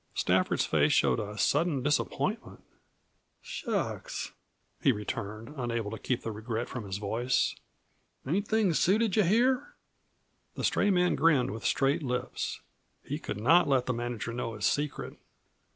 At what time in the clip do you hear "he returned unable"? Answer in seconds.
4.81-5.91